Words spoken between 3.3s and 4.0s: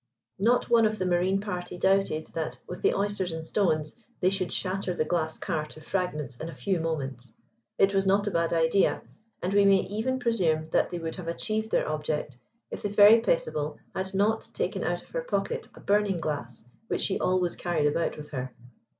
and stones,